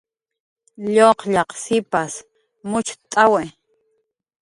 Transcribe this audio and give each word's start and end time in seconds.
Lluqllaq 0.93 1.49
sipas 1.63 2.13
mucht'awi 2.69 3.45